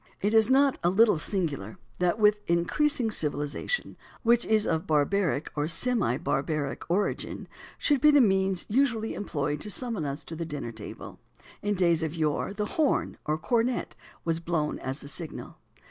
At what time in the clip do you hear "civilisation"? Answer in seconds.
3.11-3.85